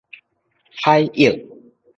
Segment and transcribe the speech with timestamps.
[0.71, 1.45] 海湧